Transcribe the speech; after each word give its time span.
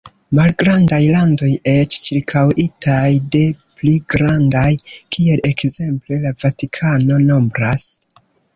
Malgrandaj 0.37 0.99
landoj, 1.15 1.49
eĉ 1.73 1.97
ĉirkaŭitaj 2.07 3.03
de 3.37 3.43
pli 3.81 3.95
grandaj, 4.15 4.65
kiel 5.17 5.47
ekzemple 5.53 6.21
la 6.27 6.35
Vatikano, 6.47 7.25
nombras. 7.33 7.89